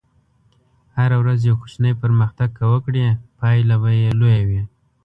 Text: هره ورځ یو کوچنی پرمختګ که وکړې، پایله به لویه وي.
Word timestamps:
هره 0.97 1.17
ورځ 1.21 1.39
یو 1.49 1.55
کوچنی 1.61 1.93
پرمختګ 2.01 2.49
که 2.57 2.65
وکړې، 2.73 3.05
پایله 3.39 3.75
به 3.81 3.89
لویه 4.21 4.41
وي. 4.47 4.61